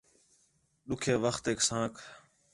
ݙُُِکّھے 0.87 1.13
وختیک 1.23 1.59
اسانک 1.61 1.95